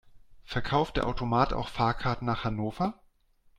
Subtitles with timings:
[0.45, 2.95] Verkauft der Automat auch Fahrkarten nach Hannover?